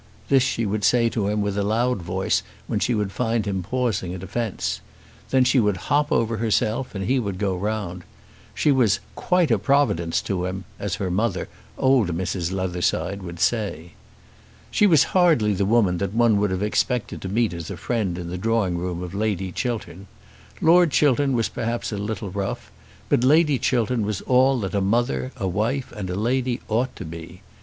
[0.29, 3.61] This she would say to him with a loud voice when she would find him
[3.61, 4.81] pausing at a fence.
[5.29, 8.03] Then she would hop over herself and he would go round.
[8.55, 12.51] She was "quite a providence to him," as her mother, old Mrs.
[12.51, 13.91] Leatherside, would say.
[14.71, 18.17] She was hardly the woman that one would have expected to meet as a friend
[18.17, 20.07] in the drawing room of Lady Chiltern.
[20.61, 22.71] Lord Chiltern was perhaps a little rough,
[23.07, 27.05] but Lady Chiltern was all that a mother, a wife, and a lady ought to
[27.05, 27.43] be.